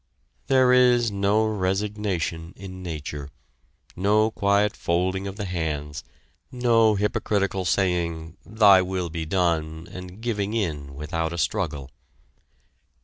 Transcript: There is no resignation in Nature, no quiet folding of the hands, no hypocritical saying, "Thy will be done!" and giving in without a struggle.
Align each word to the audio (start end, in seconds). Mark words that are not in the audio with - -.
There 0.47 0.73
is 0.73 1.11
no 1.11 1.45
resignation 1.45 2.53
in 2.55 2.81
Nature, 2.81 3.29
no 3.95 4.31
quiet 4.31 4.75
folding 4.75 5.27
of 5.27 5.35
the 5.35 5.45
hands, 5.45 6.03
no 6.51 6.95
hypocritical 6.95 7.65
saying, 7.65 8.35
"Thy 8.43 8.81
will 8.81 9.11
be 9.11 9.27
done!" 9.27 9.87
and 9.91 10.19
giving 10.19 10.55
in 10.55 10.95
without 10.95 11.33
a 11.33 11.37
struggle. 11.37 11.91